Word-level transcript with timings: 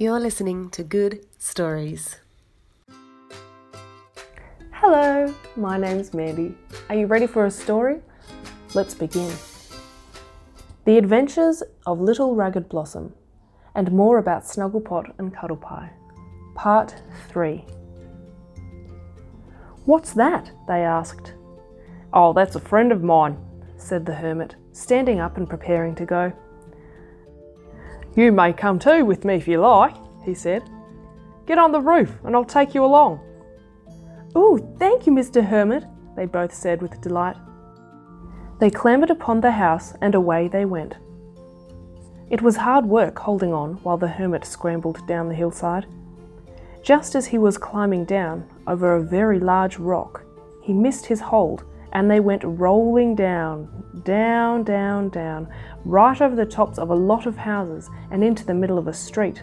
You're 0.00 0.18
listening 0.18 0.70
to 0.70 0.82
Good 0.82 1.26
Stories. 1.38 2.16
Hello, 4.70 5.34
my 5.56 5.76
name's 5.76 6.14
Mandy. 6.14 6.54
Are 6.88 6.94
you 6.94 7.04
ready 7.04 7.26
for 7.26 7.44
a 7.44 7.50
story? 7.50 8.00
Let's 8.72 8.94
begin. 8.94 9.30
The 10.86 10.96
Adventures 10.96 11.62
of 11.84 12.00
Little 12.00 12.34
Ragged 12.34 12.70
Blossom, 12.70 13.12
and 13.74 13.92
more 13.92 14.16
about 14.16 14.44
Snugglepot 14.44 15.12
and 15.18 15.34
Cuddlepie. 15.34 15.90
Part 16.54 16.94
3. 17.28 17.62
What's 19.84 20.14
that? 20.14 20.50
they 20.66 20.82
asked. 20.82 21.34
Oh, 22.14 22.32
that's 22.32 22.56
a 22.56 22.60
friend 22.60 22.90
of 22.90 23.02
mine, 23.02 23.36
said 23.76 24.06
the 24.06 24.14
hermit, 24.14 24.56
standing 24.72 25.20
up 25.20 25.36
and 25.36 25.46
preparing 25.46 25.94
to 25.96 26.06
go. 26.06 26.32
You 28.16 28.32
may 28.32 28.52
come 28.52 28.78
too 28.78 29.04
with 29.04 29.24
me 29.24 29.34
if 29.34 29.46
you 29.46 29.60
like, 29.60 29.94
he 30.24 30.34
said. 30.34 30.68
Get 31.46 31.58
on 31.58 31.72
the 31.72 31.80
roof 31.80 32.18
and 32.24 32.34
I'll 32.34 32.44
take 32.44 32.74
you 32.74 32.84
along. 32.84 33.20
Oh, 34.34 34.58
thank 34.78 35.06
you, 35.06 35.12
Mr. 35.12 35.44
Hermit, 35.44 35.84
they 36.16 36.26
both 36.26 36.52
said 36.52 36.82
with 36.82 37.00
delight. 37.00 37.36
They 38.58 38.70
clambered 38.70 39.10
upon 39.10 39.40
the 39.40 39.52
house 39.52 39.94
and 40.00 40.14
away 40.14 40.48
they 40.48 40.64
went. 40.64 40.96
It 42.30 42.42
was 42.42 42.56
hard 42.56 42.86
work 42.86 43.18
holding 43.18 43.52
on 43.52 43.74
while 43.82 43.96
the 43.96 44.06
hermit 44.06 44.44
scrambled 44.44 45.04
down 45.06 45.28
the 45.28 45.34
hillside. 45.34 45.86
Just 46.82 47.14
as 47.14 47.26
he 47.26 47.38
was 47.38 47.58
climbing 47.58 48.04
down 48.04 48.48
over 48.66 48.94
a 48.94 49.02
very 49.02 49.40
large 49.40 49.78
rock, 49.78 50.24
he 50.62 50.72
missed 50.72 51.06
his 51.06 51.20
hold 51.20 51.64
and 51.92 52.10
they 52.10 52.20
went 52.20 52.42
rolling 52.44 53.14
down, 53.14 54.02
down, 54.04 54.62
down, 54.64 55.08
down, 55.08 55.48
right 55.84 56.20
over 56.20 56.36
the 56.36 56.46
tops 56.46 56.78
of 56.78 56.90
a 56.90 56.94
lot 56.94 57.26
of 57.26 57.36
houses 57.36 57.88
and 58.10 58.22
into 58.22 58.44
the 58.44 58.54
middle 58.54 58.78
of 58.78 58.88
a 58.88 58.92
street. 58.92 59.42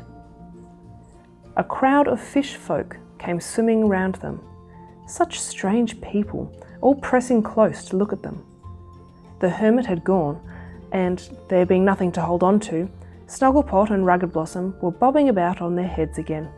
A 1.57 1.63
crowd 1.63 2.07
of 2.07 2.21
fish 2.21 2.55
folk 2.55 2.97
came 3.19 3.39
swimming 3.39 3.87
round 3.89 4.15
them. 4.15 4.41
Such 5.07 5.39
strange 5.39 5.99
people, 6.01 6.53
all 6.81 6.95
pressing 6.95 7.41
close 7.41 7.85
to 7.85 7.97
look 7.97 8.13
at 8.13 8.23
them. 8.23 8.45
The 9.39 9.49
hermit 9.49 9.85
had 9.85 10.03
gone, 10.03 10.39
and 10.91 11.29
there 11.49 11.65
being 11.65 11.85
nothing 11.85 12.11
to 12.13 12.21
hold 12.21 12.43
on 12.43 12.59
to, 12.61 12.89
Snugglepot 13.27 13.89
and 13.89 14.05
Ragged 14.05 14.31
Blossom 14.31 14.75
were 14.81 14.91
bobbing 14.91 15.29
about 15.29 15.61
on 15.61 15.75
their 15.75 15.87
heads 15.87 16.17
again. 16.17 16.49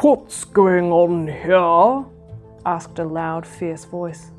What's 0.00 0.44
going 0.44 0.92
on 0.92 1.28
here? 1.28 2.11
Asked 2.64 2.98
a 2.98 3.04
loud, 3.04 3.46
fierce 3.46 3.84
voice. 3.84 4.30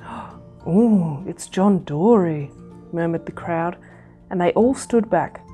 Oh, 0.66 1.22
it's 1.26 1.48
John 1.48 1.84
Dory, 1.84 2.50
murmured 2.90 3.26
the 3.26 3.32
crowd, 3.32 3.76
and 4.30 4.40
they 4.40 4.50
all 4.52 4.74
stood 4.74 5.10
back, 5.10 5.46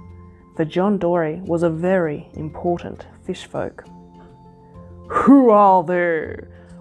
for 0.55 0.64
John 0.64 0.98
Dory 0.98 1.41
was 1.44 1.64
a 1.64 1.69
very 1.69 2.28
important 2.34 3.06
fish 3.25 3.47
folk. 3.47 3.84
Who 5.08 5.50
are 5.50 5.83
they? 5.83 6.36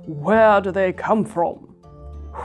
Where 0.05 0.61
do 0.61 0.71
they 0.71 0.93
come 0.93 1.25
from? 1.25 1.75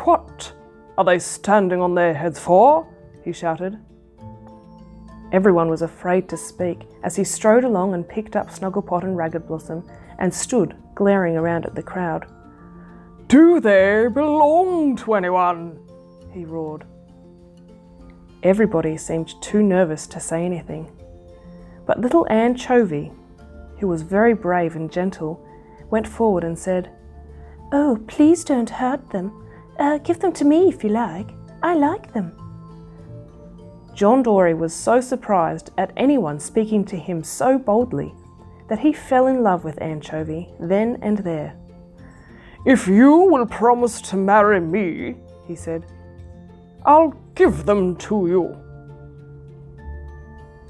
What 0.05 0.55
are 0.97 1.05
they 1.05 1.19
standing 1.19 1.83
on 1.83 1.95
their 1.95 2.15
heads 2.15 2.39
for? 2.39 2.87
he 3.23 3.33
shouted. 3.33 3.79
Everyone 5.33 5.69
was 5.69 5.83
afraid 5.83 6.29
to 6.29 6.37
speak 6.37 6.87
as 7.03 7.17
he 7.17 7.25
strode 7.25 7.65
along 7.65 7.93
and 7.93 8.09
picked 8.09 8.37
up 8.37 8.49
Snugglepot 8.49 9.03
and 9.03 9.17
Ragged 9.17 9.47
Blossom 9.47 9.83
and 10.19 10.33
stood 10.33 10.77
glaring 10.95 11.37
around 11.37 11.67
at 11.67 11.75
the 11.75 11.83
crowd. 11.83 12.27
Do 13.35 13.59
they 13.59 14.07
belong 14.07 14.95
to 14.99 15.15
anyone? 15.15 15.81
he 16.31 16.45
roared. 16.45 16.85
Everybody 18.45 18.97
seemed 18.97 19.35
too 19.43 19.61
nervous 19.61 20.07
to 20.07 20.21
say 20.21 20.45
anything. 20.45 20.87
But 21.85 22.01
little 22.01 22.29
Anchovy, 22.31 23.11
who 23.81 23.89
was 23.89 24.03
very 24.03 24.35
brave 24.35 24.77
and 24.77 24.89
gentle, 24.89 25.45
went 25.91 26.07
forward 26.07 26.45
and 26.45 26.57
said, 26.57 26.93
Oh, 27.73 27.99
please 28.07 28.45
don't 28.45 28.71
hurt 28.71 29.11
them. 29.11 29.33
Uh, 29.81 29.99
give 29.99 30.21
them 30.21 30.33
to 30.34 30.44
me 30.44 30.69
if 30.69 30.84
you 30.84 30.91
like. 30.91 31.31
I 31.61 31.75
like 31.75 32.12
them. 32.12 32.39
John 33.94 34.23
Dory 34.23 34.55
was 34.55 34.73
so 34.73 35.00
surprised 35.00 35.73
at 35.77 35.93
anyone 35.97 36.39
speaking 36.39 36.84
to 36.84 36.97
him 36.97 37.25
so 37.25 37.59
boldly 37.59 38.15
that 38.69 38.78
he 38.78 38.93
fell 38.93 39.27
in 39.27 39.43
love 39.43 39.65
with 39.65 39.83
Anchovy 39.83 40.50
then 40.61 41.00
and 41.03 41.19
there. 41.19 41.56
If 42.64 42.88
you 42.88 43.16
will 43.30 43.47
promise 43.47 44.00
to 44.02 44.16
marry 44.16 44.58
me, 44.58 45.16
he 45.47 45.54
said, 45.54 45.84
I'll 46.86 47.14
give 47.34 47.66
them 47.66 47.97
to 47.97 48.26
you. 48.26 48.56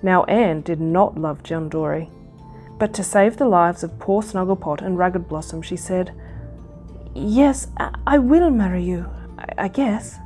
Now 0.03 0.25
Anne 0.25 0.63
did 0.63 0.81
not 0.81 1.17
love 1.17 1.45
John 1.45 1.69
Dory, 1.69 2.11
but 2.79 2.93
to 2.95 3.05
save 3.05 3.37
the 3.37 3.47
lives 3.47 3.85
of 3.85 3.99
poor 4.01 4.23
Snugglepot 4.23 4.83
and 4.83 4.99
Ragged 4.99 5.29
Blossom, 5.29 5.63
she 5.63 5.77
said, 5.77 6.13
Yes, 7.15 7.69
I 8.07 8.19
will 8.19 8.51
marry 8.51 8.83
you, 8.83 9.07
I 9.57 9.69
guess. 9.69 10.19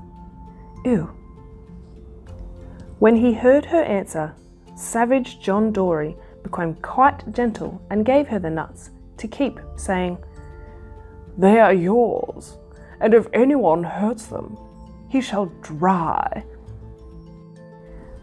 Ew. 0.86 1.10
When 2.98 3.16
he 3.16 3.34
heard 3.34 3.66
her 3.66 3.82
answer, 3.82 4.34
savage 4.74 5.40
John 5.40 5.70
Dory 5.70 6.16
became 6.42 6.74
quite 6.76 7.30
gentle 7.32 7.82
and 7.90 8.06
gave 8.06 8.28
her 8.28 8.38
the 8.38 8.48
nuts 8.48 8.90
to 9.18 9.28
keep, 9.28 9.60
saying, 9.76 10.16
They 11.38 11.60
are 11.60 11.72
yours, 11.72 12.58
and 13.00 13.14
if 13.14 13.28
anyone 13.32 13.84
hurts 13.84 14.26
them, 14.26 14.58
he 15.08 15.20
shall 15.20 15.46
dry. 15.62 16.44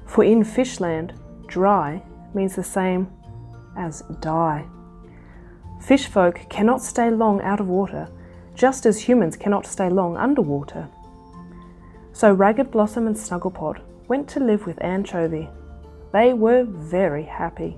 For 0.05 0.25
in 0.25 0.43
Fishland, 0.43 1.13
dry 1.47 2.03
means 2.33 2.55
the 2.55 2.63
same 2.63 3.07
as 3.77 4.03
die. 4.19 4.65
Fish 5.79 6.07
folk 6.07 6.41
cannot 6.49 6.81
stay 6.81 7.09
long 7.09 7.41
out 7.41 7.61
of 7.61 7.69
water, 7.69 8.09
just 8.53 8.85
as 8.85 8.99
humans 8.99 9.37
cannot 9.37 9.65
stay 9.65 9.89
long 9.89 10.17
underwater. 10.17 10.89
So 12.11 12.33
Ragged 12.33 12.69
Blossom 12.69 13.07
and 13.07 13.15
Snugglepot 13.15 13.79
went 14.09 14.27
to 14.29 14.41
live 14.41 14.65
with 14.65 14.81
Anchovy. 14.83 15.49
They 16.11 16.33
were 16.33 16.65
very 16.65 17.23
happy. 17.23 17.77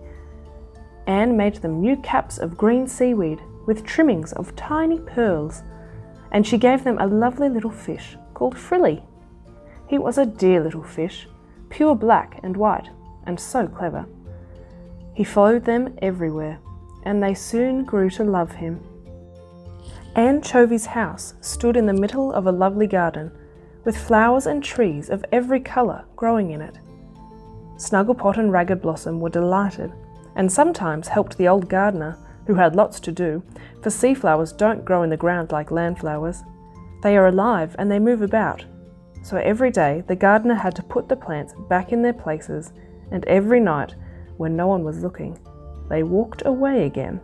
Anne 1.06 1.38
made 1.38 1.58
them 1.58 1.80
new 1.80 1.96
caps 1.98 2.40
of 2.40 2.58
green 2.58 2.88
seaweed 2.88 3.40
with 3.68 3.86
trimmings 3.86 4.34
of 4.34 4.56
tiny 4.56 5.00
pearls, 5.00 5.62
and 6.32 6.48
she 6.48 6.58
gave 6.58 6.84
them 6.84 6.98
a 6.98 7.06
lovely 7.06 7.50
little 7.50 7.70
fish 7.70 8.18
called 8.34 8.58
Frilly. 8.58 9.04
He 9.88 10.00
was 10.00 10.18
a 10.18 10.26
dear 10.26 10.64
little 10.64 10.84
fish, 10.84 11.28
pure 11.70 11.96
black 11.96 12.40
and 12.42 12.58
white, 12.58 12.90
and 13.26 13.40
so 13.40 13.68
clever. 13.68 14.08
He 15.14 15.24
followed 15.24 15.66
them 15.66 15.96
everywhere, 16.02 16.60
and 17.04 17.22
they 17.22 17.34
soon 17.34 17.84
grew 17.84 18.10
to 18.12 18.24
love 18.24 18.54
him. 18.54 18.82
Anchovy's 20.16 20.88
house 20.88 21.36
stood 21.42 21.78
in 21.78 21.86
the 21.86 21.94
middle 21.94 22.34
of 22.34 22.48
a 22.48 22.52
lovely 22.52 22.88
garden, 22.88 23.32
with 23.84 23.98
flowers 23.98 24.48
and 24.48 24.64
trees 24.64 25.10
of 25.10 25.24
every 25.32 25.60
colour 25.60 26.04
growing 26.16 26.52
in 26.52 26.62
it. 26.62 26.80
Snugglepot 27.78 28.38
and 28.38 28.52
Ragged 28.52 28.82
Blossom 28.82 29.20
were 29.20 29.30
delighted, 29.30 29.94
and 30.36 30.52
sometimes 30.52 31.08
helped 31.08 31.38
the 31.38 31.48
old 31.48 31.70
gardener, 31.70 32.18
who 32.48 32.56
had 32.56 32.76
lots 32.76 33.00
to 33.02 33.12
do, 33.12 33.44
for 33.84 33.90
sea 33.90 34.14
flowers 34.14 34.52
don't 34.52 34.86
grow 34.86 35.04
in 35.04 35.10
the 35.10 35.18
ground 35.18 35.52
like 35.52 35.70
land 35.70 36.00
flowers. 36.00 36.42
They 37.04 37.16
are 37.18 37.28
alive 37.28 37.76
and 37.78 37.92
they 37.92 38.00
move 38.00 38.22
about. 38.22 38.66
So 39.22 39.38
every 39.38 39.70
day 39.70 40.04
the 40.08 40.16
gardener 40.16 40.56
had 40.56 40.76
to 40.78 40.84
put 40.84 41.10
the 41.10 41.16
plants 41.16 41.54
back 41.70 41.92
in 41.92 42.02
their 42.02 42.14
places, 42.14 42.72
and 43.12 43.26
every 43.26 43.60
night, 43.60 43.96
when 44.38 44.56
no 44.56 44.68
one 44.68 44.84
was 44.84 45.04
looking, 45.04 45.38
they 45.90 46.04
walked 46.04 46.46
away 46.46 46.86
again. 46.86 47.20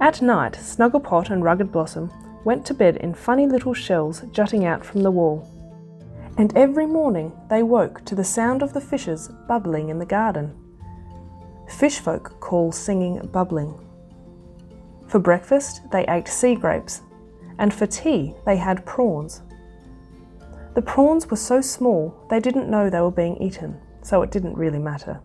At 0.00 0.22
night, 0.22 0.54
Snugglepot 0.54 1.30
and 1.30 1.44
Ragged 1.44 1.70
Blossom 1.72 2.10
went 2.44 2.64
to 2.66 2.74
bed 2.74 2.96
in 2.96 3.14
funny 3.14 3.46
little 3.46 3.74
shells 3.74 4.22
jutting 4.32 4.64
out 4.64 4.84
from 4.84 5.02
the 5.02 5.10
wall. 5.10 5.48
And 6.38 6.56
every 6.56 6.86
morning 6.86 7.32
they 7.50 7.62
woke 7.62 8.04
to 8.06 8.14
the 8.14 8.24
sound 8.24 8.62
of 8.62 8.72
the 8.72 8.80
fishes 8.80 9.28
bubbling 9.48 9.90
in 9.90 9.98
the 9.98 10.06
garden. 10.06 10.61
Fish 11.72 11.98
folk 11.98 12.38
call 12.38 12.70
singing 12.70 13.18
bubbling. 13.32 13.74
For 15.08 15.18
breakfast, 15.18 15.80
they 15.90 16.04
ate 16.06 16.28
sea 16.28 16.54
grapes, 16.54 17.02
and 17.58 17.74
for 17.74 17.86
tea, 17.86 18.34
they 18.46 18.56
had 18.56 18.86
prawns. 18.86 19.42
The 20.74 20.82
prawns 20.82 21.28
were 21.28 21.36
so 21.36 21.60
small 21.60 22.14
they 22.30 22.40
didn't 22.40 22.70
know 22.70 22.88
they 22.88 23.00
were 23.00 23.10
being 23.10 23.36
eaten, 23.42 23.80
so 24.02 24.22
it 24.22 24.30
didn't 24.30 24.56
really 24.56 24.78
matter. 24.78 25.20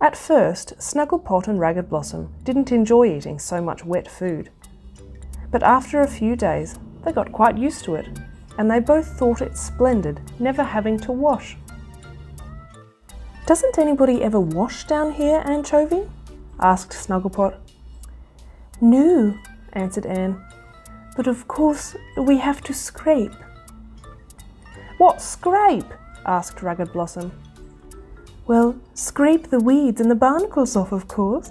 At 0.00 0.16
first, 0.16 0.74
Snugglepot 0.78 1.48
and 1.48 1.58
Ragged 1.58 1.88
Blossom 1.88 2.32
didn't 2.44 2.70
enjoy 2.70 3.16
eating 3.16 3.38
so 3.38 3.60
much 3.60 3.84
wet 3.84 4.08
food. 4.08 4.50
But 5.50 5.62
after 5.62 6.00
a 6.00 6.08
few 6.08 6.36
days, 6.36 6.78
they 7.04 7.10
got 7.10 7.32
quite 7.32 7.58
used 7.58 7.84
to 7.84 7.94
it, 7.96 8.06
and 8.58 8.70
they 8.70 8.80
both 8.80 9.18
thought 9.18 9.42
it 9.42 9.56
splendid 9.56 10.20
never 10.38 10.62
having 10.62 10.98
to 11.00 11.12
wash. 11.12 11.56
Doesn't 13.46 13.78
anybody 13.78 14.22
ever 14.22 14.40
wash 14.40 14.84
down 14.84 15.12
here, 15.12 15.42
Anchovy? 15.44 16.08
asked 16.60 16.92
Snugglepot. 16.92 17.58
No, 18.80 19.34
answered 19.74 20.06
Anne, 20.06 20.42
but 21.16 21.26
of 21.26 21.46
course 21.46 21.94
we 22.16 22.38
have 22.38 22.62
to 22.62 22.72
scrape. 22.72 23.34
What 24.96 25.20
scrape? 25.20 25.92
asked 26.24 26.62
Ragged 26.62 26.92
Blossom. 26.92 27.32
Well, 28.46 28.76
scrape 28.94 29.50
the 29.50 29.60
weeds 29.60 30.00
and 30.00 30.10
the 30.10 30.14
barnacles 30.14 30.74
off, 30.74 30.92
of 30.92 31.06
course, 31.06 31.50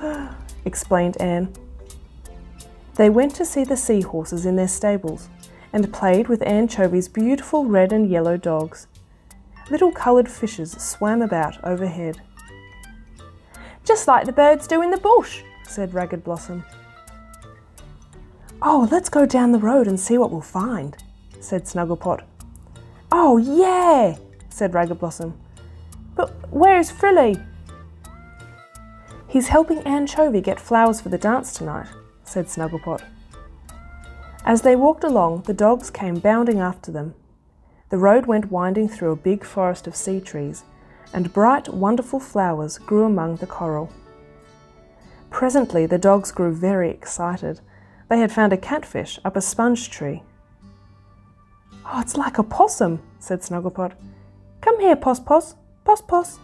explained 0.64 1.20
Anne. 1.20 1.52
They 2.94 3.10
went 3.10 3.34
to 3.36 3.44
see 3.44 3.64
the 3.64 3.76
seahorses 3.76 4.46
in 4.46 4.54
their 4.54 4.68
stables 4.68 5.28
and 5.72 5.92
played 5.92 6.28
with 6.28 6.40
Anchovy's 6.42 7.08
beautiful 7.08 7.64
red 7.64 7.92
and 7.92 8.08
yellow 8.08 8.36
dogs. 8.36 8.86
Little 9.70 9.92
coloured 9.92 10.28
fishes 10.28 10.72
swam 10.72 11.22
about 11.22 11.62
overhead. 11.64 12.20
Just 13.84 14.06
like 14.06 14.26
the 14.26 14.32
birds 14.32 14.66
do 14.66 14.82
in 14.82 14.90
the 14.90 14.98
bush, 14.98 15.42
said 15.64 15.94
Ragged 15.94 16.24
Blossom. 16.24 16.64
Oh, 18.60 18.88
let's 18.90 19.08
go 19.08 19.26
down 19.26 19.52
the 19.52 19.58
road 19.58 19.88
and 19.88 19.98
see 19.98 20.18
what 20.18 20.30
we'll 20.30 20.40
find, 20.40 20.96
said 21.40 21.64
Snugglepot. 21.64 22.22
Oh, 23.10 23.36
yeah, 23.38 24.16
said 24.50 24.72
Ragged 24.72 25.00
Blossom. 25.00 25.38
But 26.14 26.30
where's 26.52 26.90
Frilly? 26.90 27.42
He's 29.26 29.48
helping 29.48 29.78
Anchovy 29.80 30.40
get 30.40 30.60
flowers 30.60 31.00
for 31.00 31.08
the 31.08 31.18
dance 31.18 31.54
tonight, 31.54 31.88
said 32.24 32.46
Snugglepot. 32.46 33.02
As 34.44 34.62
they 34.62 34.76
walked 34.76 35.04
along, 35.04 35.42
the 35.42 35.54
dogs 35.54 35.90
came 35.90 36.16
bounding 36.16 36.60
after 36.60 36.92
them. 36.92 37.14
The 37.92 37.98
road 37.98 38.24
went 38.24 38.50
winding 38.50 38.88
through 38.88 39.12
a 39.12 39.16
big 39.16 39.44
forest 39.44 39.86
of 39.86 39.94
sea 39.94 40.18
trees, 40.18 40.62
and 41.12 41.30
bright, 41.30 41.68
wonderful 41.68 42.20
flowers 42.20 42.78
grew 42.78 43.04
among 43.04 43.36
the 43.36 43.46
coral. 43.46 43.92
Presently, 45.28 45.84
the 45.84 45.98
dogs 45.98 46.32
grew 46.32 46.54
very 46.54 46.88
excited. 46.88 47.60
They 48.08 48.18
had 48.18 48.32
found 48.32 48.54
a 48.54 48.56
catfish 48.56 49.18
up 49.26 49.36
a 49.36 49.42
sponge 49.42 49.90
tree. 49.90 50.22
Oh, 51.84 52.00
it's 52.00 52.16
like 52.16 52.38
a 52.38 52.42
possum, 52.42 53.02
said 53.18 53.42
Snugglepot. 53.42 53.92
Come 54.62 54.80
here, 54.80 54.96
Pos 54.96 55.20
Pos. 55.20 55.54
Pos 55.84 56.00
Pos. 56.00 56.38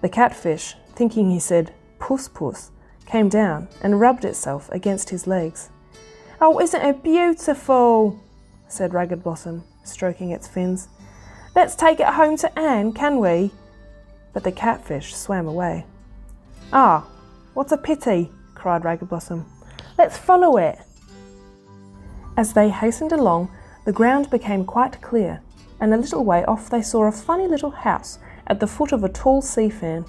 The 0.00 0.08
catfish, 0.08 0.74
thinking 0.96 1.30
he 1.30 1.38
said 1.38 1.72
puss 2.00 2.26
puss, 2.26 2.72
came 3.06 3.28
down 3.28 3.68
and 3.82 4.00
rubbed 4.00 4.24
itself 4.24 4.68
against 4.72 5.10
his 5.10 5.28
legs. 5.28 5.70
Oh, 6.40 6.58
isn't 6.58 6.82
it 6.82 7.04
beautiful? 7.04 8.18
said 8.66 8.92
Ragged 8.92 9.22
Blossom, 9.22 9.62
stroking 9.84 10.30
its 10.30 10.48
fins. 10.48 10.88
Let's 11.54 11.76
take 11.76 12.00
it 12.00 12.08
home 12.08 12.36
to 12.38 12.58
Anne, 12.58 12.92
can 12.92 13.18
we? 13.18 13.52
But 14.32 14.42
the 14.42 14.52
catfish 14.52 15.14
swam 15.14 15.46
away. 15.46 15.86
Ah, 16.72 17.06
what 17.54 17.70
a 17.70 17.76
pity, 17.76 18.30
cried 18.54 18.84
Ragged 18.84 19.08
Blossom. 19.08 19.46
Let's 19.96 20.18
follow 20.18 20.56
it. 20.56 20.78
As 22.36 22.52
they 22.52 22.68
hastened 22.68 23.12
along, 23.12 23.50
the 23.84 23.92
ground 23.92 24.30
became 24.30 24.64
quite 24.64 25.00
clear, 25.00 25.40
and 25.80 25.94
a 25.94 25.96
little 25.96 26.24
way 26.24 26.44
off 26.46 26.68
they 26.68 26.82
saw 26.82 27.04
a 27.04 27.12
funny 27.12 27.46
little 27.46 27.70
house 27.70 28.18
at 28.46 28.58
the 28.58 28.66
foot 28.66 28.92
of 28.92 29.04
a 29.04 29.08
tall 29.08 29.40
sea 29.40 29.70
fan. 29.70 30.04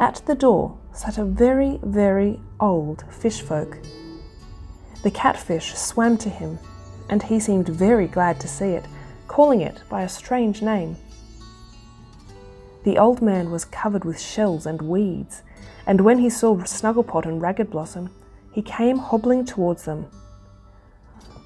At 0.00 0.22
the 0.26 0.34
door 0.34 0.76
sat 0.92 1.18
a 1.18 1.24
very, 1.24 1.78
very 1.82 2.40
old 2.58 3.04
fish 3.10 3.40
folk. 3.40 3.78
The 5.02 5.10
catfish 5.10 5.74
swam 5.74 6.18
to 6.18 6.28
him, 6.28 6.58
and 7.08 7.22
he 7.22 7.38
seemed 7.40 7.68
very 7.68 8.06
glad 8.06 8.40
to 8.40 8.48
see 8.48 8.70
it, 8.70 8.84
calling 9.28 9.60
it 9.60 9.82
by 9.88 10.02
a 10.02 10.08
strange 10.08 10.62
name. 10.62 10.96
The 12.84 12.98
old 12.98 13.20
man 13.20 13.50
was 13.50 13.64
covered 13.64 14.04
with 14.04 14.20
shells 14.20 14.66
and 14.66 14.80
weeds, 14.82 15.42
and 15.86 16.00
when 16.00 16.18
he 16.18 16.30
saw 16.30 16.56
Snugglepot 16.56 17.26
and 17.26 17.40
Ragged 17.42 17.70
Blossom, 17.70 18.10
he 18.52 18.62
came 18.62 18.98
hobbling 18.98 19.44
towards 19.44 19.84
them. 19.84 20.06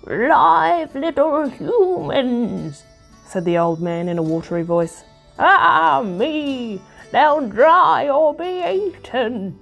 Live 0.07 0.95
little 0.95 1.49
humans, 1.49 2.85
said 3.27 3.45
the 3.45 3.59
old 3.59 3.81
man 3.81 4.09
in 4.09 4.19
a 4.19 4.23
watery 4.23 4.63
voice. 4.63 5.05
Ah, 5.39 6.03
me! 6.05 6.81
They'll 7.13 7.49
dry 7.49 8.09
or 8.09 8.35
be 8.35 8.63
eaten. 8.65 9.59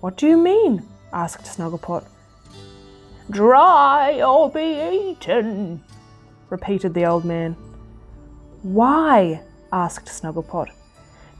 What 0.00 0.16
do 0.16 0.26
you 0.26 0.36
mean? 0.36 0.86
asked 1.12 1.44
Snugglepot. 1.44 2.04
Dry 3.32 4.20
or 4.20 4.50
be 4.50 5.08
eaten, 5.10 5.82
repeated 6.50 6.92
the 6.92 7.06
old 7.06 7.24
man. 7.24 7.56
Why? 8.60 9.40
asked 9.72 10.04
Snugglepot. 10.08 10.68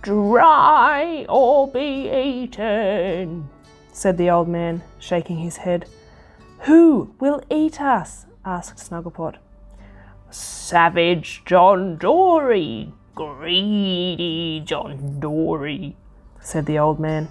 Dry 0.01 1.27
or 1.29 1.69
be 1.69 2.11
eaten, 2.11 3.47
said 3.93 4.17
the 4.17 4.31
old 4.31 4.49
man, 4.49 4.83
shaking 4.99 5.37
his 5.37 5.59
head. 5.59 5.87
Who 6.61 7.15
will 7.21 7.43
eat 7.51 7.79
us? 7.79 8.25
asked 8.43 8.79
Snugglepot. 8.79 9.37
Savage 10.31 11.43
John 11.45 11.99
Dory, 11.99 12.91
greedy 13.15 14.63
John 14.65 15.21
Dory, 15.21 15.95
said 16.41 16.65
the 16.65 16.79
old 16.79 16.99
man. 16.99 17.29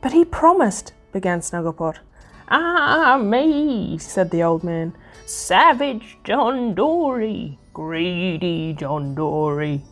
But 0.00 0.12
he 0.12 0.24
promised, 0.24 0.92
began 1.12 1.40
Snugglepot. 1.40 1.98
Ah, 2.48 3.18
me, 3.20 3.98
said 3.98 4.30
the 4.30 4.42
old 4.42 4.62
man. 4.62 4.94
Savage 5.26 6.18
John 6.22 6.74
Dory, 6.74 7.58
greedy 7.72 8.72
John 8.74 9.14
Dory. 9.14 9.82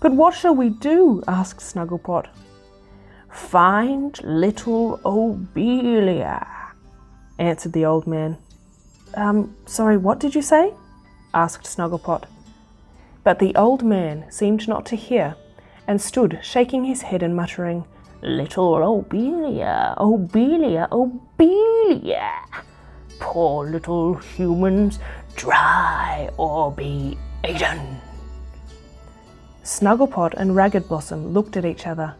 But 0.00 0.12
what 0.12 0.34
shall 0.34 0.54
we 0.54 0.68
do? 0.68 1.22
asked 1.26 1.60
Snugglepot. 1.60 2.26
Find 3.30 4.22
little 4.22 5.00
Obelia, 5.04 6.46
answered 7.38 7.72
the 7.72 7.86
old 7.86 8.06
man. 8.06 8.36
Um, 9.14 9.56
sorry, 9.64 9.96
what 9.96 10.20
did 10.20 10.34
you 10.34 10.42
say? 10.42 10.74
asked 11.32 11.64
Snugglepot. 11.64 12.24
But 13.22 13.38
the 13.38 13.56
old 13.56 13.82
man 13.82 14.30
seemed 14.30 14.68
not 14.68 14.84
to 14.86 14.96
hear, 14.96 15.36
and 15.88 16.00
stood 16.00 16.38
shaking 16.42 16.84
his 16.84 17.02
head 17.02 17.22
and 17.22 17.34
muttering, 17.34 17.86
Little 18.24 18.76
Obelia, 18.76 19.94
Obelia, 19.98 20.88
Obelia. 20.88 22.30
Poor 23.20 23.68
little 23.68 24.14
humans, 24.14 24.98
dry 25.36 26.30
or 26.38 26.72
be 26.72 27.18
eaten. 27.46 28.00
Snugglepot 29.62 30.32
and 30.38 30.56
Ragged 30.56 30.88
Blossom 30.88 31.34
looked 31.34 31.58
at 31.58 31.66
each 31.66 31.86
other. 31.86 32.14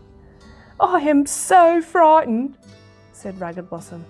I 0.78 1.00
am 1.00 1.24
so 1.24 1.80
frightened, 1.80 2.58
said 3.12 3.40
Ragged 3.40 3.70
Blossom. 3.70 4.04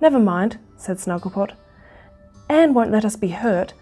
Never 0.00 0.18
mind, 0.18 0.58
said 0.78 0.96
Snugglepot. 0.96 1.52
Anne 2.48 2.72
won't 2.72 2.92
let 2.92 3.04
us 3.04 3.16
be 3.16 3.28
hurt. 3.28 3.74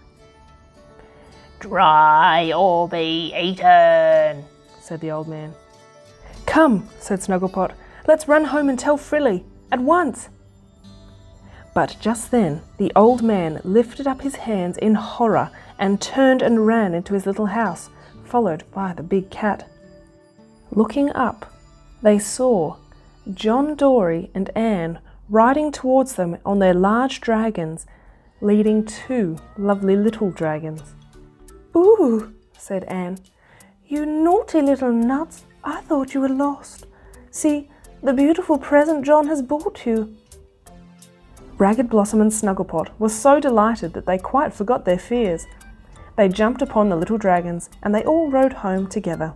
Dry 1.61 2.51
or 2.51 2.89
be 2.89 3.33
eaten, 3.33 4.43
said 4.81 4.99
the 4.99 5.11
old 5.11 5.29
man. 5.29 5.53
Come, 6.49 6.89
said 6.99 7.19
Snugglepot, 7.19 7.73
let's 8.07 8.27
run 8.27 8.45
home 8.45 8.69
and 8.69 8.79
tell 8.79 8.97
Frilly, 8.97 9.45
at 9.71 9.79
once. 9.79 10.29
But 11.75 11.95
just 12.01 12.31
then 12.31 12.63
the 12.79 12.91
old 12.95 13.21
man 13.21 13.61
lifted 13.63 14.07
up 14.07 14.21
his 14.21 14.35
hands 14.35 14.75
in 14.79 14.95
horror 14.95 15.51
and 15.77 16.01
turned 16.01 16.41
and 16.41 16.65
ran 16.65 16.95
into 16.95 17.13
his 17.13 17.27
little 17.27 17.45
house, 17.45 17.91
followed 18.25 18.63
by 18.71 18.93
the 18.93 19.03
big 19.03 19.29
cat. 19.29 19.69
Looking 20.71 21.11
up, 21.11 21.53
they 22.01 22.17
saw 22.17 22.77
John 23.31 23.75
Dory 23.75 24.31
and 24.33 24.49
Anne 24.57 24.99
riding 25.29 25.71
towards 25.71 26.15
them 26.15 26.39
on 26.43 26.57
their 26.57 26.73
large 26.73 27.21
dragons, 27.21 27.85
leading 28.41 28.85
two 28.85 29.37
lovely 29.55 29.95
little 29.95 30.31
dragons. 30.31 30.95
Ooh, 31.75 32.33
said 32.57 32.85
Anne, 32.85 33.19
you 33.85 34.03
naughty 34.03 34.63
little 34.63 34.91
nuts. 34.91 35.43
I 35.63 35.81
thought 35.81 36.13
you 36.13 36.21
were 36.21 36.29
lost. 36.29 36.85
See, 37.31 37.69
the 38.01 38.13
beautiful 38.13 38.57
present 38.57 39.05
John 39.05 39.27
has 39.27 39.41
brought 39.41 39.85
you. 39.85 40.15
Ragged 41.57 41.89
Blossom 41.89 42.21
and 42.21 42.31
Snugglepot 42.31 42.91
were 42.97 43.09
so 43.09 43.39
delighted 43.39 43.93
that 43.93 44.05
they 44.05 44.17
quite 44.17 44.53
forgot 44.53 44.85
their 44.85 44.97
fears. 44.97 45.45
They 46.15 46.29
jumped 46.29 46.61
upon 46.61 46.89
the 46.89 46.95
little 46.95 47.17
dragons 47.17 47.69
and 47.83 47.93
they 47.93 48.03
all 48.03 48.31
rode 48.31 48.53
home 48.53 48.87
together. 48.87 49.33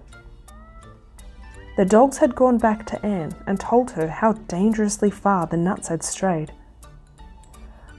The 1.76 1.86
dogs 1.86 2.20
had 2.20 2.36
gone 2.36 2.60
back 2.60 2.86
to 2.88 3.06
Anne 3.06 3.36
and 3.48 3.60
told 3.60 3.92
her 3.92 4.08
how 4.08 4.34
dangerously 4.34 5.10
far 5.10 5.48
the 5.48 5.58
nuts 5.58 5.88
had 5.88 6.04
strayed. 6.04 6.54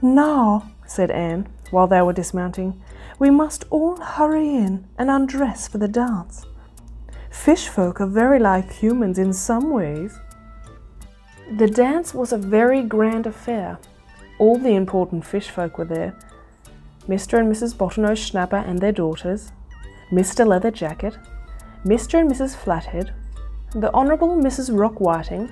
Now, 0.00 0.71
said 0.87 1.11
Anne, 1.11 1.49
while 1.71 1.87
they 1.87 2.00
were 2.00 2.12
dismounting, 2.12 2.81
we 3.19 3.31
must 3.31 3.64
all 3.71 3.97
hurry 3.97 4.54
in 4.54 4.87
and 4.97 5.11
undress 5.11 5.66
for 5.66 5.78
the 5.78 5.88
dance. 5.88 6.47
Fish 7.34 7.68
folk 7.68 8.00
are 8.00 8.06
very 8.06 8.38
like 8.38 8.72
humans 8.72 9.18
in 9.18 9.30
some 9.34 9.68
ways. 9.68 10.18
The 11.58 11.66
dance 11.66 12.14
was 12.14 12.32
a 12.32 12.38
very 12.38 12.82
grand 12.82 13.26
affair. 13.26 13.78
All 14.38 14.56
the 14.56 14.74
important 14.74 15.26
fish 15.26 15.50
folk 15.50 15.76
were 15.76 15.84
there. 15.84 16.16
Mr. 17.06 17.38
and 17.38 17.52
Mrs. 17.52 17.74
Bottlenose 17.74 18.24
Schnapper 18.24 18.56
and 18.56 18.78
their 18.78 18.92
daughters, 18.92 19.52
Mr. 20.10 20.46
Leather 20.46 20.70
Jacket, 20.70 21.18
Mr. 21.84 22.18
and 22.18 22.30
Mrs. 22.30 22.56
Flathead, 22.56 23.12
the 23.74 23.92
Honourable 23.92 24.38
Mrs. 24.38 24.70
Rock 24.74 24.98
Whiting, 24.98 25.50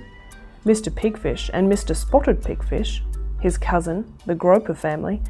Mr. 0.65 0.89
Pigfish 0.91 1.51
and 1.53 1.71
Mr. 1.71 1.95
Spotted 1.95 2.41
Pigfish, 2.43 3.03
his 3.41 3.59
cousin, 3.59 4.15
the 4.25 4.35
Groper 4.35 4.75
family, 4.75 5.21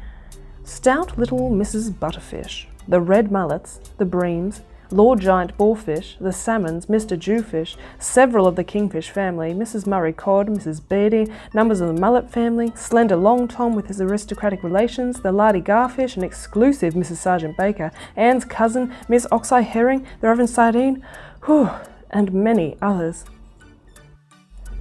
stout 0.63 1.17
little 1.17 1.49
Mrs. 1.49 1.91
Butterfish, 1.91 2.67
the 2.87 3.01
Red 3.01 3.33
Mullets, 3.33 3.79
the 3.97 4.05
Breams, 4.05 4.61
Lord 4.93 5.21
Giant 5.21 5.57
Boarfish, 5.57 6.17
the 6.19 6.31
Salmons, 6.31 6.85
Mr. 6.85 7.17
Jewfish, 7.17 7.75
several 7.97 8.45
of 8.45 8.55
the 8.55 8.63
Kingfish 8.63 9.09
family, 9.09 9.51
Mrs. 9.51 9.87
Murray 9.87 10.13
Cod, 10.13 10.47
Mrs. 10.47 10.87
Beardy, 10.87 11.33
numbers 11.51 11.81
of 11.81 11.87
the 11.87 11.99
Mullet 11.99 12.29
family, 12.29 12.71
Slender 12.75 13.15
Long 13.15 13.47
Tom 13.47 13.73
with 13.73 13.87
his 13.87 13.99
aristocratic 13.99 14.61
relations, 14.61 15.21
the 15.21 15.31
Lardy 15.31 15.61
Garfish, 15.61 16.15
an 16.15 16.23
exclusive 16.23 16.93
Mrs. 16.93 17.15
Sergeant 17.15 17.57
Baker, 17.57 17.91
Anne's 18.15 18.45
cousin, 18.45 18.93
Miss 19.09 19.25
Oxeye 19.31 19.61
Herring, 19.61 20.05
the 20.21 20.27
Reverend 20.27 20.51
Sardine, 20.51 21.03
whew, 21.45 21.71
and 22.11 22.31
many 22.31 22.77
others. 22.79 23.25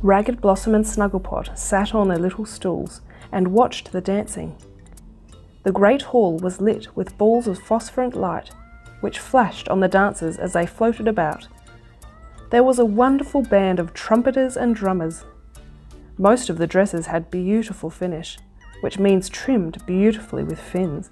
Ragged 0.02 0.42
Blossom 0.42 0.75
and 0.75 0.85
Snugglepot 0.85 1.57
sat 1.57 1.95
on 1.95 2.09
their 2.09 2.19
little 2.19 2.45
stools 2.45 3.00
and 3.33 3.54
watched 3.54 3.92
the 3.92 4.02
dancing. 4.02 4.59
The 5.62 5.73
great 5.73 6.02
hall 6.02 6.37
was 6.37 6.61
lit 6.61 6.95
with 6.95 7.16
balls 7.16 7.47
of 7.47 7.59
phosphorant 7.59 8.14
light, 8.14 8.50
which 9.02 9.18
flashed 9.18 9.68
on 9.68 9.80
the 9.80 9.88
dancers 9.88 10.38
as 10.38 10.54
they 10.54 10.64
floated 10.64 11.06
about. 11.06 11.49
There 12.50 12.62
was 12.62 12.78
a 12.78 12.85
wonderful 12.85 13.42
band 13.42 13.78
of 13.78 13.92
trumpeters 13.92 14.56
and 14.56 14.75
drummers. 14.75 15.25
Most 16.16 16.49
of 16.49 16.59
the 16.59 16.66
dresses 16.66 17.06
had 17.06 17.30
beautiful 17.30 17.90
finish, 17.90 18.38
which 18.80 18.99
means 18.99 19.28
trimmed 19.28 19.85
beautifully 19.87 20.44
with 20.44 20.61
fins. 20.61 21.11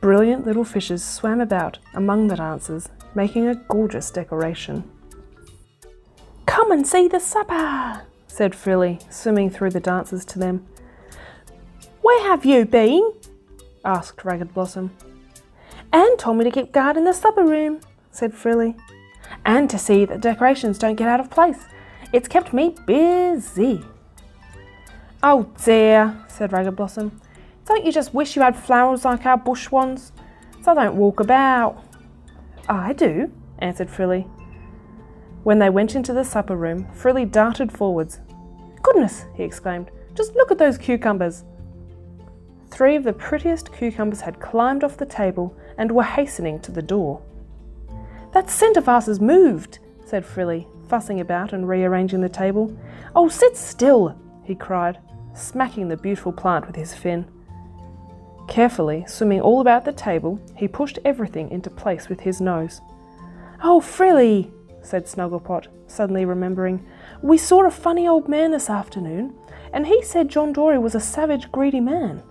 Brilliant 0.00 0.46
little 0.46 0.64
fishes 0.64 1.02
swam 1.04 1.40
about 1.40 1.78
among 1.94 2.28
the 2.28 2.36
dancers, 2.36 2.88
making 3.14 3.48
a 3.48 3.54
gorgeous 3.54 4.10
decoration. 4.10 4.88
Come 6.46 6.72
and 6.72 6.86
see 6.86 7.08
the 7.08 7.20
supper, 7.20 8.02
said 8.26 8.54
Frilly, 8.54 8.98
swimming 9.10 9.50
through 9.50 9.70
the 9.70 9.80
dancers 9.80 10.24
to 10.26 10.38
them. 10.38 10.66
Where 12.02 12.22
have 12.28 12.44
you 12.44 12.64
been? 12.64 13.12
asked 13.84 14.24
Ragged 14.24 14.54
Blossom. 14.54 14.90
Anne 15.92 16.16
told 16.16 16.36
me 16.36 16.44
to 16.44 16.50
keep 16.50 16.72
guard 16.72 16.96
in 16.96 17.04
the 17.04 17.12
supper 17.12 17.44
room, 17.44 17.80
said 18.10 18.34
Frilly, 18.34 18.76
and 19.44 19.68
to 19.70 19.78
see 19.78 20.04
that 20.04 20.20
decorations 20.20 20.78
don't 20.78 20.96
get 20.96 21.08
out 21.08 21.20
of 21.20 21.30
place. 21.30 21.64
It's 22.12 22.28
kept 22.28 22.52
me 22.52 22.74
busy. 22.86 23.82
Oh 25.22 25.50
dear, 25.64 26.24
said 26.28 26.52
Ragged 26.52 26.76
Blossom. 26.76 27.20
Don't 27.64 27.84
you 27.84 27.92
just 27.92 28.14
wish 28.14 28.36
you 28.36 28.42
had 28.42 28.56
flowers 28.56 29.04
like 29.04 29.26
our 29.26 29.36
bush 29.36 29.70
ones? 29.70 30.12
So 30.62 30.74
don't 30.74 30.96
walk 30.96 31.20
about. 31.20 31.82
I 32.68 32.92
do, 32.92 33.32
answered 33.58 33.90
Frilly. 33.90 34.26
When 35.42 35.58
they 35.58 35.70
went 35.70 35.94
into 35.94 36.12
the 36.12 36.24
supper 36.24 36.56
room, 36.56 36.86
Frilly 36.92 37.24
darted 37.24 37.72
forwards. 37.72 38.20
Goodness, 38.82 39.26
he 39.34 39.42
exclaimed, 39.42 39.90
just 40.14 40.34
look 40.34 40.50
at 40.50 40.58
those 40.58 40.78
cucumbers. 40.78 41.44
Three 42.70 42.96
of 42.96 43.04
the 43.04 43.12
prettiest 43.12 43.72
cucumbers 43.72 44.20
had 44.20 44.40
climbed 44.40 44.84
off 44.84 44.96
the 44.96 45.06
table 45.06 45.56
and 45.78 45.90
were 45.90 46.02
hastening 46.02 46.60
to 46.60 46.72
the 46.72 46.82
door. 46.82 47.22
That 48.32 48.50
centre 48.50 48.80
vase 48.80 49.06
has 49.06 49.20
moved, 49.20 49.78
said 50.04 50.24
Frilly, 50.24 50.66
fussing 50.88 51.20
about 51.20 51.52
and 51.52 51.68
rearranging 51.68 52.20
the 52.20 52.28
table. 52.28 52.76
Oh, 53.16 53.28
sit 53.28 53.56
still, 53.56 54.16
he 54.44 54.54
cried, 54.54 54.98
smacking 55.34 55.88
the 55.88 55.96
beautiful 55.96 56.32
plant 56.32 56.66
with 56.66 56.76
his 56.76 56.94
fin. 56.94 57.26
Carefully, 58.48 59.04
swimming 59.06 59.40
all 59.40 59.60
about 59.60 59.84
the 59.84 59.92
table, 59.92 60.40
he 60.56 60.68
pushed 60.68 60.98
everything 61.04 61.50
into 61.50 61.70
place 61.70 62.08
with 62.08 62.20
his 62.20 62.40
nose. 62.40 62.80
Oh, 63.62 63.80
Frilly, 63.80 64.50
said 64.82 65.06
Snugglepot, 65.06 65.66
suddenly 65.86 66.24
remembering, 66.24 66.86
we 67.22 67.36
saw 67.36 67.66
a 67.66 67.70
funny 67.70 68.08
old 68.08 68.28
man 68.28 68.52
this 68.52 68.70
afternoon, 68.70 69.34
and 69.72 69.86
he 69.86 70.02
said 70.02 70.28
John 70.28 70.52
Dory 70.52 70.78
was 70.78 70.94
a 70.94 71.00
savage, 71.00 71.50
greedy 71.52 71.80
man. 71.80 72.22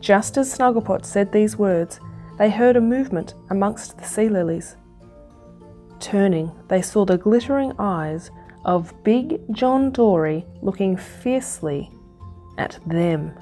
Just 0.00 0.38
as 0.38 0.56
Snugglepot 0.56 1.04
said 1.04 1.30
these 1.30 1.56
words, 1.56 2.00
they 2.38 2.50
heard 2.50 2.76
a 2.76 2.80
movement 2.80 3.34
amongst 3.50 3.98
the 3.98 4.04
sea 4.04 4.28
lilies. 4.28 4.76
Turning, 5.98 6.50
they 6.68 6.80
saw 6.80 7.04
the 7.04 7.18
glittering 7.18 7.72
eyes 7.78 8.30
of 8.64 8.94
Big 9.04 9.40
John 9.52 9.90
Dory 9.90 10.46
looking 10.62 10.96
fiercely 10.96 11.90
at 12.56 12.78
them. 12.86 13.32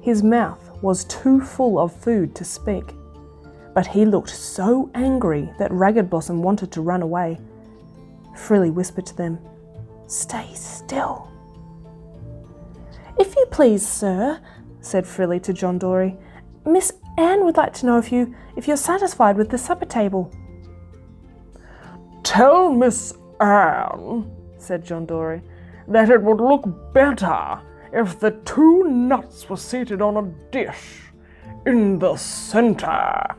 His 0.00 0.22
mouth 0.22 0.70
was 0.82 1.04
too 1.04 1.40
full 1.40 1.78
of 1.78 1.94
food 1.94 2.34
to 2.34 2.44
speak, 2.44 2.92
but 3.74 3.86
he 3.86 4.04
looked 4.04 4.30
so 4.30 4.90
angry 4.94 5.52
that 5.58 5.72
Ragged 5.72 6.10
Blossom 6.10 6.42
wanted 6.42 6.72
to 6.72 6.82
run 6.82 7.02
away. 7.02 7.40
Frilly 8.36 8.70
whispered 8.70 9.06
to 9.06 9.16
them, 9.16 9.38
Stay 10.06 10.52
still. 10.54 11.30
If 13.18 13.36
you 13.36 13.46
please, 13.50 13.86
sir, 13.86 14.40
said 14.84 15.06
Frilly 15.06 15.40
to 15.40 15.52
John 15.52 15.78
Dory. 15.78 16.16
Miss 16.66 16.92
Anne 17.18 17.44
would 17.44 17.56
like 17.56 17.72
to 17.74 17.86
know 17.86 17.98
if 17.98 18.10
you 18.10 18.34
if 18.56 18.66
you're 18.66 18.76
satisfied 18.76 19.36
with 19.36 19.50
the 19.50 19.58
supper 19.58 19.86
table. 19.86 20.32
Tell 22.22 22.72
Miss 22.72 23.14
Anne, 23.40 24.30
said 24.58 24.84
John 24.84 25.06
Dory, 25.06 25.42
that 25.88 26.10
it 26.10 26.22
would 26.22 26.40
look 26.40 26.92
better 26.92 27.60
if 27.92 28.18
the 28.18 28.32
two 28.44 28.84
nuts 28.84 29.48
were 29.48 29.56
seated 29.56 30.02
on 30.02 30.16
a 30.16 30.50
dish 30.50 31.02
in 31.66 31.98
the 31.98 32.16
centre. 32.16 33.36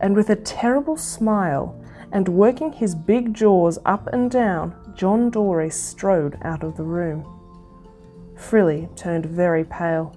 And 0.00 0.14
with 0.14 0.30
a 0.30 0.36
terrible 0.36 0.96
smile 0.96 1.82
and 2.12 2.28
working 2.28 2.72
his 2.72 2.94
big 2.94 3.34
jaws 3.34 3.78
up 3.84 4.06
and 4.12 4.30
down, 4.30 4.74
John 4.94 5.30
Dory 5.30 5.70
strode 5.70 6.38
out 6.42 6.62
of 6.62 6.76
the 6.76 6.84
room. 6.84 7.35
Frilly 8.36 8.88
turned 8.96 9.26
very 9.26 9.64
pale. 9.64 10.14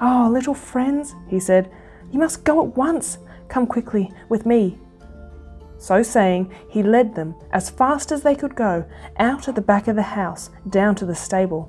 Oh, 0.00 0.28
little 0.32 0.54
friends, 0.54 1.14
he 1.28 1.38
said, 1.38 1.70
you 2.10 2.18
must 2.18 2.44
go 2.44 2.64
at 2.64 2.76
once. 2.76 3.18
Come 3.48 3.66
quickly 3.66 4.10
with 4.28 4.46
me. 4.46 4.78
So 5.78 6.02
saying, 6.02 6.52
he 6.68 6.82
led 6.82 7.14
them, 7.14 7.34
as 7.52 7.70
fast 7.70 8.12
as 8.12 8.22
they 8.22 8.36
could 8.36 8.54
go, 8.54 8.84
out 9.18 9.48
at 9.48 9.54
the 9.54 9.60
back 9.60 9.88
of 9.88 9.96
the 9.96 10.02
house, 10.02 10.50
down 10.68 10.94
to 10.96 11.06
the 11.06 11.14
stable. 11.14 11.68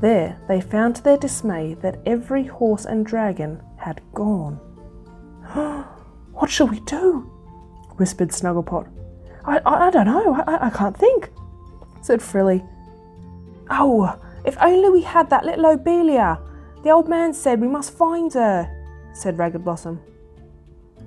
There 0.00 0.40
they 0.48 0.60
found 0.60 0.96
to 0.96 1.02
their 1.02 1.16
dismay 1.16 1.74
that 1.74 2.00
every 2.06 2.44
horse 2.44 2.84
and 2.84 3.06
dragon 3.06 3.62
had 3.76 4.00
gone. 4.14 4.54
what 6.32 6.50
shall 6.50 6.68
we 6.68 6.80
do? 6.80 7.30
whispered 7.96 8.30
Snugglepot. 8.30 8.88
I, 9.44 9.58
I, 9.58 9.86
I 9.86 9.90
don't 9.90 10.06
know, 10.06 10.34
I, 10.46 10.66
I 10.66 10.70
can't 10.70 10.96
think, 10.96 11.30
said 12.00 12.20
Frilly. 12.20 12.64
Oh, 13.70 14.18
if 14.44 14.56
only 14.60 14.90
we 14.90 15.02
had 15.02 15.30
that 15.30 15.44
little 15.44 15.66
Obelia. 15.66 16.40
The 16.82 16.90
old 16.90 17.08
man 17.08 17.32
said 17.32 17.60
we 17.60 17.68
must 17.68 17.96
find 17.96 18.32
her, 18.34 18.68
said 19.12 19.38
Ragged 19.38 19.64
Blossom. 19.64 20.00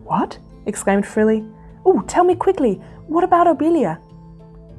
What? 0.03 0.37
exclaimed 0.65 1.05
Frilly. 1.05 1.45
Oh, 1.85 2.01
tell 2.07 2.23
me 2.23 2.35
quickly, 2.35 2.75
what 3.07 3.23
about 3.23 3.47
Obelia? 3.47 3.99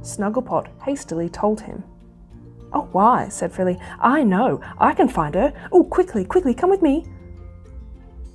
Snugglepot 0.02 0.68
hastily 0.84 1.28
told 1.28 1.60
him. 1.60 1.82
Oh, 2.72 2.88
why, 2.92 3.28
said 3.28 3.52
Frilly. 3.52 3.78
I 4.00 4.22
know, 4.22 4.60
I 4.78 4.94
can 4.94 5.08
find 5.08 5.34
her. 5.34 5.52
Oh, 5.72 5.84
quickly, 5.84 6.24
quickly, 6.24 6.54
come 6.54 6.70
with 6.70 6.82
me. 6.82 7.06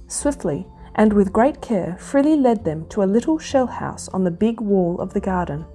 Swiftly, 0.07 0.67
and 0.95 1.13
with 1.13 1.33
great 1.33 1.61
care, 1.61 1.95
Frilly 1.99 2.35
led 2.35 2.63
them 2.63 2.87
to 2.89 3.03
a 3.03 3.05
little 3.05 3.37
shell 3.37 3.67
house 3.67 4.07
on 4.09 4.23
the 4.23 4.31
big 4.31 4.59
wall 4.61 4.99
of 4.99 5.13
the 5.13 5.19
garden. 5.19 5.65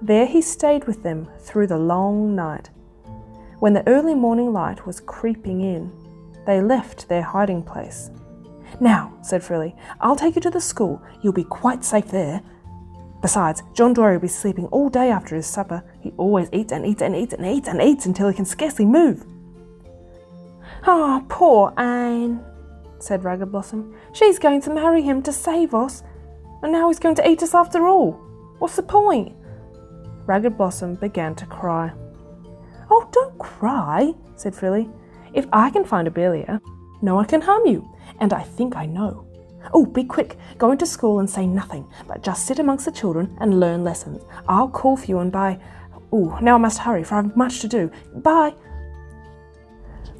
There 0.00 0.26
he 0.26 0.42
stayed 0.42 0.86
with 0.86 1.02
them 1.02 1.28
through 1.38 1.68
the 1.68 1.78
long 1.78 2.34
night. 2.34 2.70
When 3.62 3.74
the 3.74 3.86
early 3.86 4.16
morning 4.16 4.52
light 4.52 4.86
was 4.88 4.98
creeping 4.98 5.60
in, 5.60 5.92
they 6.46 6.60
left 6.60 7.08
their 7.08 7.22
hiding 7.22 7.62
place. 7.62 8.10
Now, 8.80 9.16
said 9.22 9.44
Frilly, 9.44 9.76
I'll 10.00 10.16
take 10.16 10.34
you 10.34 10.40
to 10.40 10.50
the 10.50 10.60
school. 10.60 11.00
You'll 11.22 11.32
be 11.32 11.44
quite 11.44 11.84
safe 11.84 12.08
there. 12.08 12.42
Besides, 13.20 13.62
John 13.72 13.92
Dory 13.92 14.14
will 14.14 14.22
be 14.22 14.26
sleeping 14.26 14.66
all 14.72 14.88
day 14.88 15.10
after 15.12 15.36
his 15.36 15.46
supper. 15.46 15.84
He 16.00 16.10
always 16.16 16.48
eats 16.52 16.72
and 16.72 16.84
eats 16.84 17.02
and 17.02 17.14
eats 17.14 17.34
and 17.34 17.46
eats 17.46 17.68
and 17.68 17.80
eats 17.80 18.04
until 18.04 18.26
he 18.26 18.34
can 18.34 18.44
scarcely 18.44 18.84
move. 18.84 19.24
Oh, 20.84 21.24
poor 21.28 21.72
Anne, 21.76 22.44
said 22.98 23.22
Ragged 23.22 23.52
Blossom. 23.52 23.94
She's 24.12 24.40
going 24.40 24.60
to 24.62 24.74
marry 24.74 25.02
him 25.02 25.22
to 25.22 25.32
save 25.32 25.72
us, 25.72 26.02
and 26.64 26.72
now 26.72 26.88
he's 26.88 26.98
going 26.98 27.14
to 27.14 27.30
eat 27.30 27.44
us 27.44 27.54
after 27.54 27.86
all. 27.86 28.14
What's 28.58 28.74
the 28.74 28.82
point? 28.82 29.36
Ragged 30.26 30.58
Blossom 30.58 30.96
began 30.96 31.36
to 31.36 31.46
cry. 31.46 31.92
Oh, 32.94 33.08
don't 33.10 33.38
cry, 33.38 34.12
said 34.36 34.54
Frilly. 34.54 34.86
If 35.32 35.46
I 35.50 35.70
can 35.70 35.82
find 35.82 36.06
Obelia, 36.06 36.60
no 37.00 37.14
one 37.14 37.24
can 37.24 37.40
harm 37.40 37.64
you, 37.64 37.88
and 38.20 38.34
I 38.34 38.42
think 38.42 38.76
I 38.76 38.84
know. 38.84 39.26
Oh, 39.72 39.86
be 39.86 40.04
quick, 40.04 40.36
go 40.58 40.72
into 40.72 40.84
school 40.84 41.18
and 41.18 41.30
say 41.30 41.46
nothing, 41.46 41.86
but 42.06 42.22
just 42.22 42.44
sit 42.44 42.58
amongst 42.58 42.84
the 42.84 42.92
children 42.92 43.34
and 43.40 43.58
learn 43.58 43.82
lessons. 43.82 44.22
I'll 44.46 44.68
call 44.68 44.98
for 44.98 45.06
you 45.06 45.20
and 45.20 45.32
by. 45.32 45.58
Oh, 46.12 46.38
now 46.42 46.56
I 46.56 46.58
must 46.58 46.80
hurry, 46.80 47.02
for 47.02 47.14
I've 47.14 47.34
much 47.34 47.60
to 47.60 47.68
do. 47.68 47.90
Bye. 48.16 48.52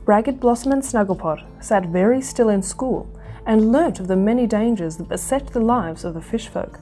Ragged 0.06 0.40
Blossom 0.40 0.72
and 0.72 0.82
Snugglepot 0.82 1.44
sat 1.62 1.84
very 1.88 2.22
still 2.22 2.48
in 2.48 2.62
school 2.62 3.06
and 3.44 3.70
learnt 3.70 4.00
of 4.00 4.08
the 4.08 4.16
many 4.16 4.46
dangers 4.46 4.96
that 4.96 5.10
beset 5.10 5.48
the 5.48 5.60
lives 5.60 6.06
of 6.06 6.14
the 6.14 6.22
fish 6.22 6.48
folk. 6.48 6.80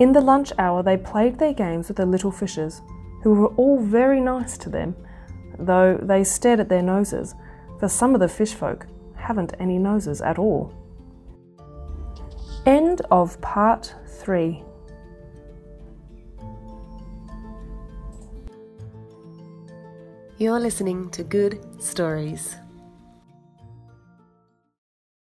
In 0.00 0.10
the 0.10 0.20
lunch 0.20 0.52
hour, 0.58 0.82
they 0.82 0.96
played 0.96 1.38
their 1.38 1.54
games 1.54 1.86
with 1.86 1.98
the 1.98 2.06
little 2.06 2.32
fishes, 2.32 2.82
who 3.26 3.34
were 3.34 3.52
all 3.56 3.76
very 3.76 4.20
nice 4.20 4.56
to 4.56 4.70
them, 4.70 4.94
though 5.58 5.98
they 6.00 6.22
stared 6.22 6.60
at 6.60 6.68
their 6.68 6.80
noses, 6.80 7.34
for 7.80 7.88
some 7.88 8.14
of 8.14 8.20
the 8.20 8.28
fish 8.28 8.54
folk 8.54 8.86
haven't 9.16 9.52
any 9.58 9.78
noses 9.78 10.20
at 10.20 10.38
all. 10.38 10.72
End 12.66 13.02
of 13.10 13.40
part 13.40 13.92
three. 14.06 14.62
You're 20.38 20.60
listening 20.60 21.10
to 21.10 21.24
Good 21.24 21.82
Stories. 21.82 22.54